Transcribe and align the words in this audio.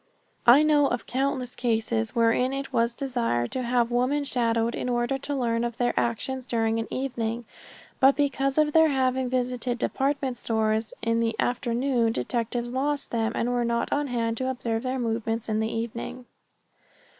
I 0.47 0.63
know 0.63 0.87
of 0.87 1.05
countless 1.05 1.55
cases 1.55 2.15
wherein 2.15 2.53
it 2.53 2.73
was 2.73 2.95
desired 2.95 3.51
to 3.51 3.61
have 3.61 3.91
women 3.91 4.23
shadowed 4.23 4.73
in 4.73 4.89
order 4.89 5.19
to 5.19 5.35
learn 5.35 5.63
of 5.63 5.77
their 5.77 5.93
actions 5.95 6.47
during 6.47 6.79
an 6.79 6.91
evening, 6.91 7.45
but 7.99 8.15
because 8.15 8.57
of 8.57 8.73
their 8.73 8.87
having 8.89 9.29
visited 9.29 9.77
department 9.77 10.37
stores 10.39 10.91
in 11.03 11.19
the 11.19 11.35
afternoon 11.39 12.13
detectives 12.13 12.71
lost 12.71 13.11
them 13.11 13.31
and 13.35 13.51
were 13.51 13.63
not 13.63 13.93
on 13.93 14.07
hand 14.07 14.37
to 14.37 14.49
observe 14.49 14.81
their 14.81 14.97
movements 14.97 15.47
in 15.47 15.59
the 15.59 15.71
evening. 15.71 16.25